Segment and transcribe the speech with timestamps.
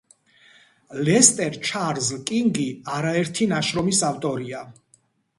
[1.09, 4.63] ლესტერ ჩარლზ კინგი არაერთი ნაშრომის ავტორია.